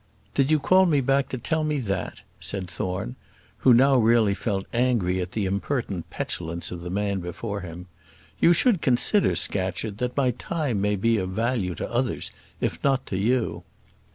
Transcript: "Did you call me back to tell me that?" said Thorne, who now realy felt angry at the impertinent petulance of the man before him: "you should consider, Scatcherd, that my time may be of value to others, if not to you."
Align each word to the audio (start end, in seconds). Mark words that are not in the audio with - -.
"Did 0.33 0.49
you 0.49 0.57
call 0.59 0.87
me 0.87 0.99
back 0.99 1.29
to 1.29 1.37
tell 1.37 1.63
me 1.63 1.77
that?" 1.77 2.23
said 2.39 2.67
Thorne, 2.71 3.15
who 3.57 3.71
now 3.71 3.97
realy 3.97 4.33
felt 4.35 4.65
angry 4.73 5.21
at 5.21 5.33
the 5.33 5.45
impertinent 5.45 6.09
petulance 6.09 6.71
of 6.71 6.81
the 6.81 6.89
man 6.89 7.19
before 7.19 7.61
him: 7.61 7.85
"you 8.39 8.51
should 8.51 8.81
consider, 8.81 9.35
Scatcherd, 9.35 9.99
that 9.99 10.17
my 10.17 10.31
time 10.31 10.81
may 10.81 10.95
be 10.95 11.17
of 11.19 11.29
value 11.29 11.75
to 11.75 11.87
others, 11.91 12.31
if 12.59 12.83
not 12.83 13.05
to 13.05 13.15
you." 13.15 13.61